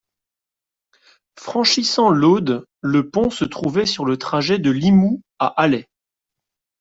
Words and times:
Franchissant 1.37 2.09
l'Aude, 2.09 2.65
le 2.81 3.11
pont 3.11 3.29
se 3.29 3.45
trouvait 3.45 3.85
sur 3.85 4.03
le 4.03 4.17
trajet 4.17 4.57
de 4.57 4.71
Limoux 4.71 5.21
à 5.37 5.45
Alet. 5.61 5.85